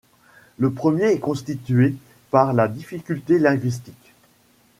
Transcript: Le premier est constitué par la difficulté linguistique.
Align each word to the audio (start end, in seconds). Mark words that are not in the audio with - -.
Le 0.57 0.71
premier 0.73 1.11
est 1.13 1.19
constitué 1.19 1.95
par 2.31 2.53
la 2.53 2.67
difficulté 2.67 3.37
linguistique. 3.37 4.13